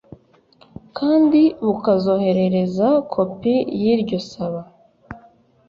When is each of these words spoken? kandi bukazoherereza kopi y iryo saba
kandi 0.97 1.41
bukazoherereza 1.65 2.87
kopi 3.11 3.53
y 3.81 3.83
iryo 3.93 4.19
saba 4.29 4.61